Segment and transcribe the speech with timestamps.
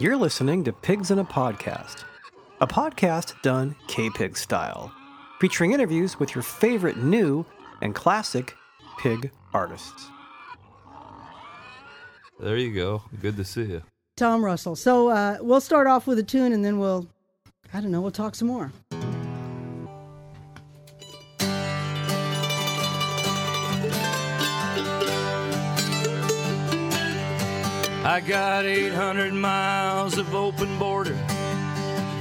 [0.00, 2.04] You're listening to Pigs in a Podcast,
[2.60, 4.92] a podcast done K Pig style,
[5.40, 7.44] featuring interviews with your favorite new
[7.82, 8.54] and classic
[9.00, 10.06] pig artists.
[12.38, 13.02] There you go.
[13.20, 13.82] Good to see you.
[14.16, 14.76] Tom Russell.
[14.76, 17.08] So uh, we'll start off with a tune and then we'll,
[17.74, 18.70] I don't know, we'll talk some more.
[28.08, 31.12] I got 800 miles of open border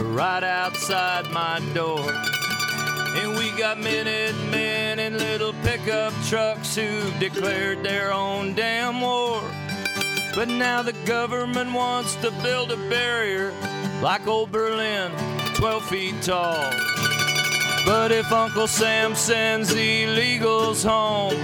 [0.00, 2.10] right outside my door.
[3.20, 9.42] And we got Minutemen and little pickup trucks who've declared their own damn war.
[10.34, 13.52] But now the government wants to build a barrier
[14.00, 15.12] like old Berlin,
[15.56, 16.64] 12 feet tall.
[17.84, 21.36] But if Uncle Sam sends the illegals home,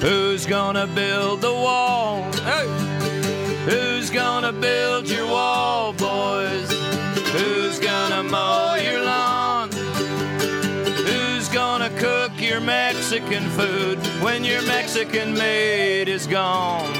[0.00, 2.24] who's gonna build the wall?
[2.42, 2.83] Hey!
[3.64, 6.70] Who's gonna build your wall, boys?
[7.32, 9.70] Who's gonna mow your lawn?
[9.72, 16.94] Who's gonna cook your Mexican food when your Mexican maid is gone?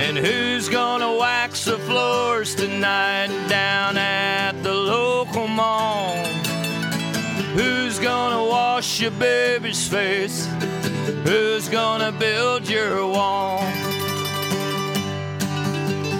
[0.00, 6.16] And who's gonna wax the floors tonight down at the local mall?
[7.56, 10.46] Who's gonna wash your baby's face?
[11.24, 13.60] Who's gonna build your wall?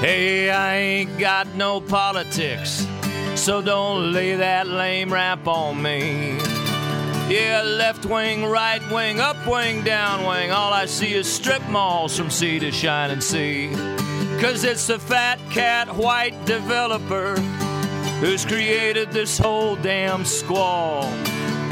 [0.00, 2.86] Hey, I ain't got no politics,
[3.34, 6.36] so don't lay that lame rap on me.
[7.28, 12.14] Yeah, left wing, right wing, up wing, down wing, all I see is strip malls
[12.14, 13.70] from sea to shining sea.
[14.38, 17.36] Cause it's the fat cat white developer
[18.20, 21.04] who's created this whole damn squall.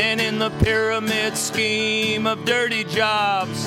[0.00, 3.66] And in the pyramid scheme of dirty jobs,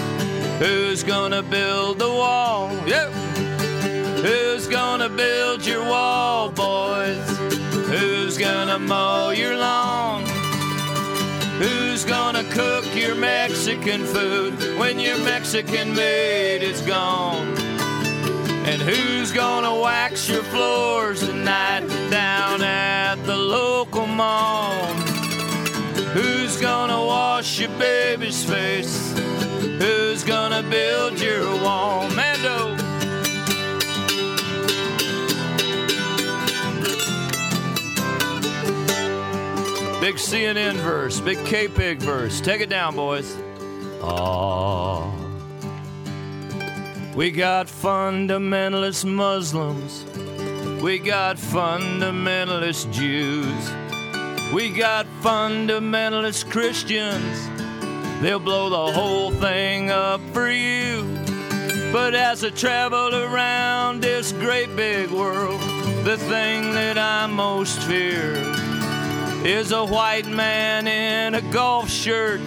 [0.60, 2.72] who's gonna build the wall?
[2.88, 3.35] Yep.
[4.26, 7.38] Who's gonna build your wall, boys?
[7.92, 10.24] Who's gonna mow your lawn?
[11.60, 17.56] Who's gonna cook your Mexican food when your Mexican maid is gone?
[18.66, 24.74] And who's gonna wax your floors tonight down at the local mall?
[26.16, 29.14] Who's gonna wash your baby's face?
[29.78, 32.10] Who's gonna build your wall?
[32.10, 32.75] Mando!
[40.06, 42.40] Big CNN verse, big K Pig verse.
[42.40, 43.36] Take it down, boys.
[44.02, 45.12] Aww.
[47.16, 50.06] We got fundamentalist Muslims.
[50.80, 53.72] We got fundamentalist Jews.
[54.54, 58.22] We got fundamentalist Christians.
[58.22, 61.02] They'll blow the whole thing up for you.
[61.92, 65.60] But as I travel around this great big world,
[66.06, 68.75] the thing that I most fear
[69.46, 72.42] is a white man in a golf shirt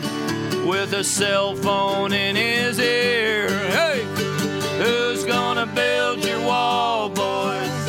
[0.66, 3.48] with a cell phone in his ear.
[3.48, 4.02] Hey,
[4.82, 7.88] who's gonna build your wall, boys?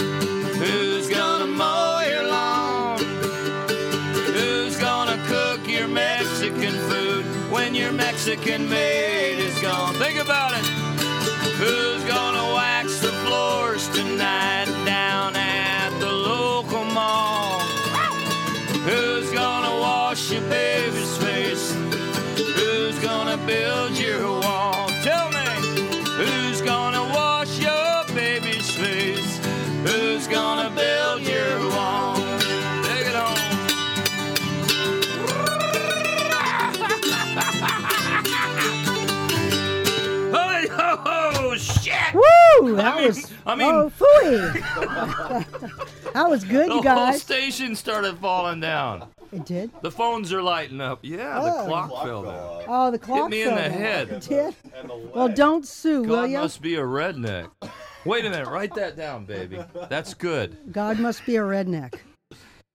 [0.58, 3.00] Who's gonna mow your lawn?
[4.36, 9.96] Who's gonna cook your Mexican food when your Mexican maid is gone?
[9.96, 10.66] Think about it.
[11.58, 12.49] Who's gonna
[23.50, 24.88] build your wall?
[25.02, 25.50] Tell me,
[26.20, 29.38] who's gonna wash your baby's face?
[29.88, 32.16] Who's gonna build your wall?
[32.84, 33.16] Take it
[40.72, 41.94] ho, ho, shit!
[42.14, 42.76] Woo!
[42.76, 44.54] That mean- was, I mean- oh, phooey.
[46.14, 47.22] that was good, The you whole guys.
[47.22, 49.08] station started falling down.
[49.32, 49.70] It did.
[49.82, 51.00] The phones are lighting up.
[51.04, 51.66] Yeah, the Oh.
[51.68, 52.64] clock fell down.
[52.68, 53.28] Oh, the clock fell.
[53.28, 54.10] Hit me in the head.
[54.10, 54.56] It did.
[55.14, 56.38] Well, don't sue, will God you?
[56.40, 57.50] must be a redneck.
[58.06, 59.64] Wait a minute, write that down, baby.
[59.90, 60.58] That's good.
[60.72, 61.96] God must be a redneck.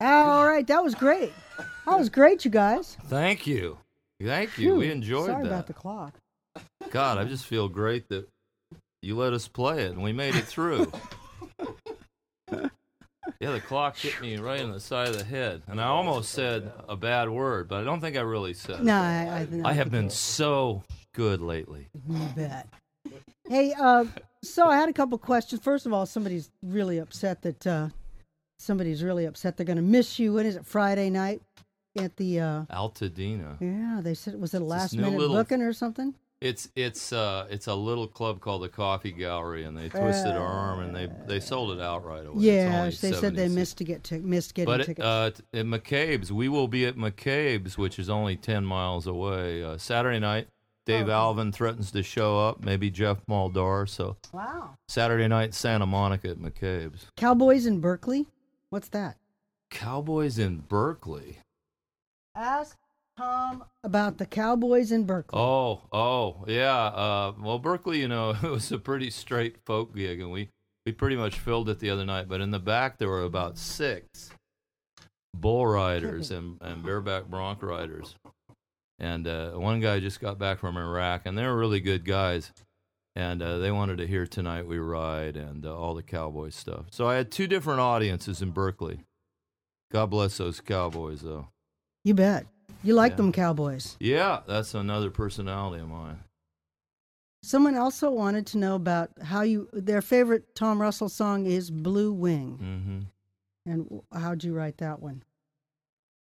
[0.01, 1.33] All right, that was great.
[1.87, 2.97] That was great, you guys.
[3.07, 3.79] Thank you.
[4.23, 4.77] Thank you.
[4.77, 5.49] We Phew, enjoyed Sorry that.
[5.49, 6.15] about the clock.
[6.91, 8.29] God, I just feel great that
[9.03, 10.93] you let us play it and we made it through.
[13.41, 16.32] yeah, the clock hit me right in the side of the head, and I almost
[16.32, 18.81] said a bad word, but I don't think I really said.
[18.81, 18.85] it.
[18.85, 20.82] No, I, I, I have been so
[21.15, 21.88] good lately.
[22.09, 22.69] You bet.
[23.49, 24.05] Hey, uh,
[24.43, 25.62] so I had a couple questions.
[25.62, 27.88] First of all, somebody's really upset that uh,
[28.59, 30.32] somebody's really upset they're going to miss you.
[30.32, 30.65] What is it?
[30.67, 31.43] Friday night
[31.99, 33.56] at the uh, Altadena.
[33.61, 34.00] yeah.
[34.03, 36.15] They said was it a last minute little- booking or something?
[36.44, 40.46] It's it's uh it's a little club called the Coffee Gallery, and they twisted our
[40.46, 42.35] arm, and they they sold it out right away.
[42.43, 45.06] Yeah, only they said they missed to get t- missed getting But it, tickets.
[45.06, 49.64] uh, at McCabe's, we will be at McCabe's, which is only ten miles away.
[49.64, 50.49] Uh, Saturday night,
[50.85, 51.12] Dave Oh.
[51.12, 52.62] Alvin threatens to show up.
[52.62, 53.88] Maybe Jeff Muldaur.
[53.88, 54.76] So wow.
[54.87, 57.06] Saturday night, Santa Monica at McCabe's.
[57.17, 58.26] Cowboys in Berkeley.
[58.69, 59.17] What's that?
[59.70, 61.38] Cowboys in Berkeley.
[62.35, 62.76] Ask
[63.16, 65.38] Tom about the Cowboys in Berkeley.
[65.38, 66.87] Oh, oh, yeah.
[66.87, 70.49] Uh, well, Berkeley, you know, it was a pretty straight folk gig, and we
[70.84, 72.28] we pretty much filled it the other night.
[72.28, 74.31] But in the back, there were about six
[75.34, 78.16] bull riders and and bareback bronc riders,
[78.99, 82.52] and uh, one guy just got back from Iraq, and they were really good guys.
[83.16, 86.87] And uh, they wanted to hear tonight we ride and uh, all the cowboy stuff.
[86.90, 89.05] So I had two different audiences in Berkeley.
[89.93, 91.46] God bless those cowboys, though.
[92.02, 92.46] You bet.
[92.85, 93.17] You like Yeah.
[93.17, 93.97] them Cowboys.
[93.99, 96.19] Yeah, that's another personality of mine.
[97.43, 102.13] Someone also wanted to know about how you their favorite Tom Russell song is Blue
[102.13, 103.09] Wing.
[103.67, 105.25] hmm And how'd you write that one?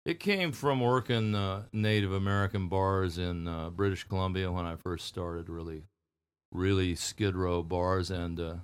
[0.05, 5.06] It came from working uh, Native American bars in uh, British Columbia when I first
[5.06, 5.85] started, really,
[6.53, 8.11] really skid row bars.
[8.11, 8.55] And uh,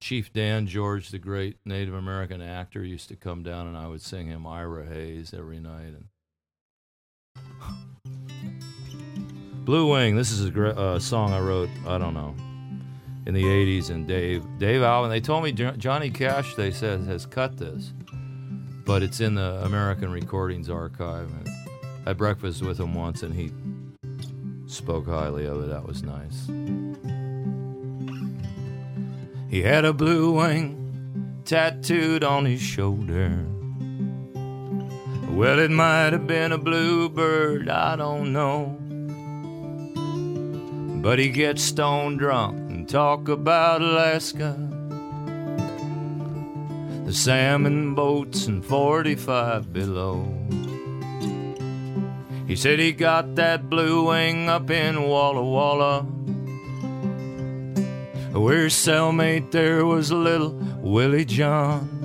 [0.00, 4.02] Chief Dan George, the great Native American actor, used to come down and I would
[4.02, 5.88] sing him Ira Hayes every night.
[5.88, 6.06] And
[9.64, 12.34] Blue Wing, this is a uh, song I wrote, I don't know,
[13.26, 13.90] in the 80s.
[13.90, 17.92] And Dave, Dave Alvin, they told me Jo- Johnny Cash, they said, has cut this
[18.86, 21.28] but it's in the American Recordings Archive.
[21.28, 21.48] And
[22.06, 23.50] I had breakfast with him once, and he
[24.66, 25.68] spoke highly of it.
[25.68, 26.46] That was nice.
[29.50, 33.44] He had a blue wing tattooed on his shoulder.
[35.36, 38.78] Well, it might have been a bluebird, I don't know.
[41.02, 44.56] But he gets stone drunk and talk about Alaska
[47.04, 50.26] the salmon boats and 45 below.
[52.48, 56.02] He said he got that blue wing up in Walla Walla.
[58.32, 61.95] Where his cellmate there was little Willie John.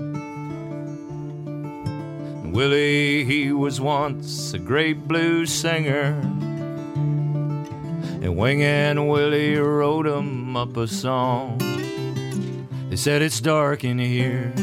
[2.52, 6.20] Willie, he was once a great blues singer.
[8.22, 11.58] And Wing and Willie wrote him up a song.
[12.90, 14.54] They said it's dark in here.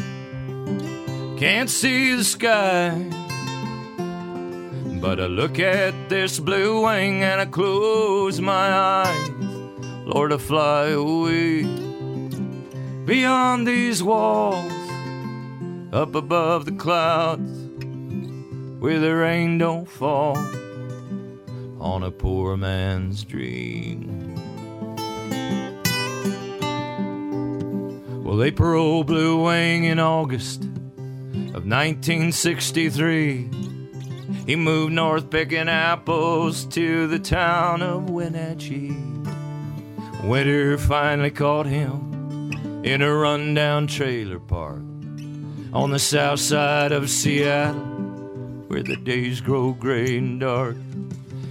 [1.38, 2.90] Can't see the sky.
[5.00, 9.30] But I look at this blue wing and I close my eyes.
[10.04, 11.62] Lord, I fly away
[13.06, 14.72] beyond these walls,
[15.92, 17.57] up above the clouds,
[18.78, 20.36] where the rain don't fall
[21.80, 24.34] on a poor man's dream.
[28.22, 30.62] Well, they paroled Blue Wing in August
[31.54, 33.50] of 1963.
[34.46, 38.96] He moved north picking apples to the town of Wenatchee.
[40.22, 44.82] Winter finally caught him in a rundown trailer park
[45.72, 47.97] on the south side of Seattle
[48.68, 50.76] where the days grow gray and dark.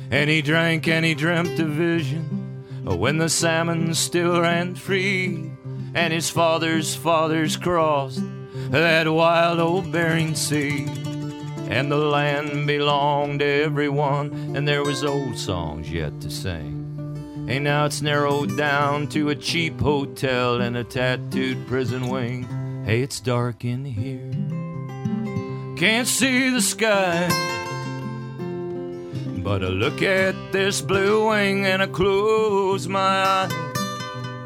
[0.10, 5.52] And he drank and he dreamt a vision of when the salmon still ran free
[5.94, 8.22] and his father's fathers crossed
[8.70, 10.86] that wild old Bering Sea.
[11.70, 16.86] And the land belonged to everyone, and there was old songs yet to sing.
[17.50, 22.44] And now it's narrowed down to a cheap hotel and a tattooed prison wing.
[22.86, 24.57] Hey, it's dark in here.
[25.78, 27.28] Can't see the sky.
[29.44, 33.52] But I look at this blue wing and I close my eyes.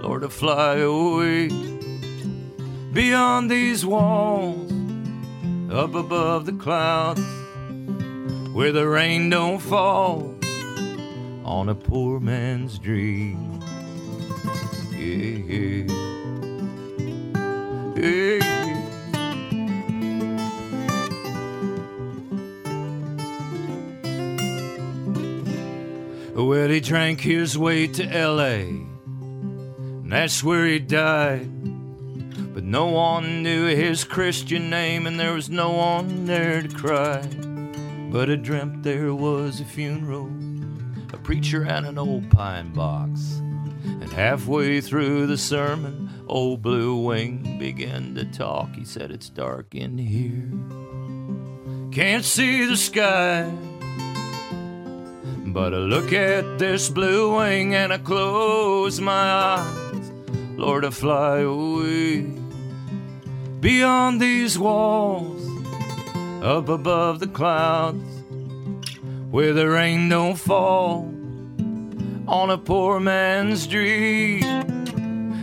[0.04, 1.48] Lord, I fly away
[2.92, 4.74] beyond these walls,
[5.72, 7.24] up above the clouds,
[8.54, 10.36] where the rain don't fall
[11.46, 13.62] on a poor man's dream.
[14.92, 15.86] Yeah, yeah.
[17.96, 18.61] Yeah.
[26.52, 28.64] Well, he drank his way to L.A.
[28.64, 31.48] And that's where he died.
[32.54, 37.22] But no one knew his Christian name, and there was no one there to cry.
[38.12, 40.30] But I dreamt there was a funeral,
[41.14, 43.38] a preacher and an old pine box.
[43.86, 48.76] And halfway through the sermon, old Blue Wing began to talk.
[48.76, 50.52] He said, It's dark in here.
[51.94, 53.50] Can't see the sky.
[55.54, 60.12] But I look at this blue wing and I close my eyes.
[60.56, 62.22] Lord, I fly away
[63.60, 65.46] beyond these walls,
[66.42, 68.24] up above the clouds,
[69.30, 71.14] where the rain don't fall
[72.28, 74.42] on a poor man's dream.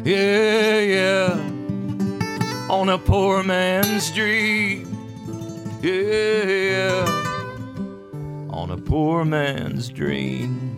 [0.04, 1.28] Yeah, yeah,
[2.70, 4.86] on a poor man's dream.
[5.82, 7.17] Yeah,
[8.68, 10.76] on a poor man's dream.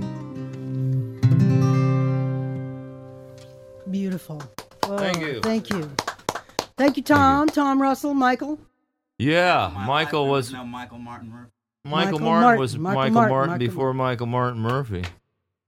[3.91, 4.43] Beautiful.
[4.85, 5.41] Whoa, Thank you.
[5.41, 5.91] Thank you.
[6.77, 7.49] Thank you, Tom.
[7.49, 8.59] Tom Russell, Michael.
[9.19, 11.51] Yeah, My Michael was now Michael Martin Murphey.
[11.85, 15.05] Michael, Michael Martin Martin, was Michael Michael, Martin, Martin Michael before Michael Martin Murphey.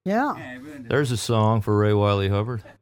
[0.05, 0.37] Yeah.
[0.37, 0.79] Yeah, really.
[0.89, 2.63] There's a song for Ray Wylie Hubbard.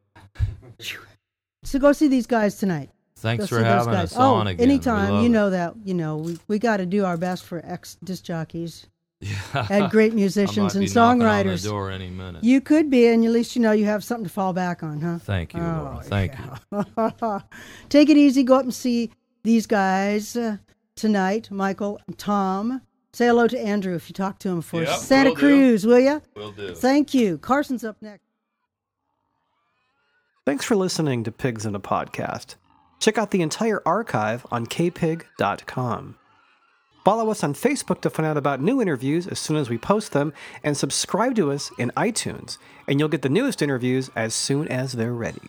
[1.63, 2.89] So go see these guys tonight.
[3.17, 4.13] Thanks Go for having guys.
[4.13, 4.65] us on oh, again.
[4.65, 5.11] Anytime.
[5.13, 5.33] love You it.
[5.33, 5.75] know that.
[5.85, 8.87] You know we we got to do our best for ex disc jockeys
[9.21, 9.67] Yeah.
[9.71, 11.65] and great musicians and be on the songwriters.
[11.65, 12.43] door any minute.
[12.43, 15.01] You could be, and at least you know you have something to fall back on,
[15.01, 15.19] huh?
[15.19, 15.99] Thank you, Laura.
[15.99, 16.85] Oh, Thank you.
[16.99, 17.41] you.
[17.91, 18.43] Take it easy.
[18.43, 19.11] Go up and see
[19.43, 20.57] these guys uh,
[20.97, 22.81] tonight, Michael and Tom.
[23.13, 25.41] Say hello to Andrew if you talk to him for Yep, Santa will do.
[25.41, 26.23] Cruz, will you?
[26.35, 26.75] Will do.
[26.75, 27.39] Thank you.
[27.39, 28.25] Carson's up next.
[30.47, 32.55] Thanks for listening to Pigs in a Podcast.
[33.01, 36.17] Check out the entire archive on kpig.com.
[37.05, 40.13] Follow us on Facebook to find out about new interviews as soon as we post
[40.13, 44.69] them, and subscribe to us in iTunes, and you'll get the newest interviews as soon
[44.69, 45.49] as they're ready.